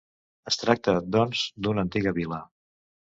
[0.51, 2.41] Es tracta, doncs, d'una antiga vila.